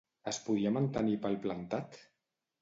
Es 0.29 0.37
podia 0.45 0.71
mantenir 0.77 1.19
palplantat? 1.27 2.01